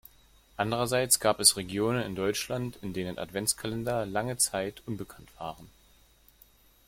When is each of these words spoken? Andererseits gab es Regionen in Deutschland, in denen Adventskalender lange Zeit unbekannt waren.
Andererseits 0.57 1.19
gab 1.19 1.39
es 1.39 1.57
Regionen 1.57 2.01
in 2.01 2.15
Deutschland, 2.15 2.79
in 2.81 2.91
denen 2.91 3.19
Adventskalender 3.19 4.07
lange 4.07 4.35
Zeit 4.35 4.81
unbekannt 4.87 5.29
waren. 5.37 5.69